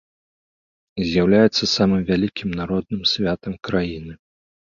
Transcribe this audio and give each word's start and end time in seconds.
З'яўляецца 1.09 1.63
самым 1.77 2.01
вялікім 2.09 2.49
народным 2.61 3.01
святам 3.13 3.53
краіны. 3.71 4.13